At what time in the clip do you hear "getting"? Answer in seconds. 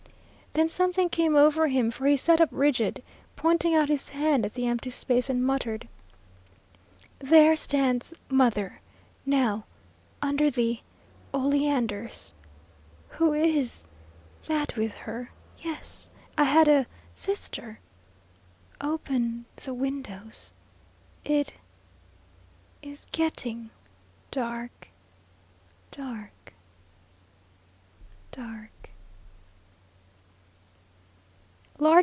23.13-23.69